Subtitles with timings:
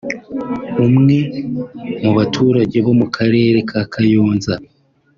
[0.85, 1.17] umwe
[2.03, 4.53] mu baturage bo mu Karere ka Kayonza